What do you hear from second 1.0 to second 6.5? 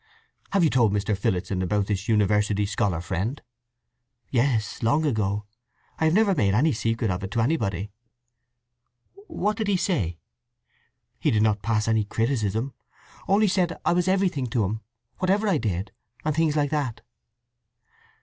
Phillotson about this university scholar friend?" "Yes—long ago. I have never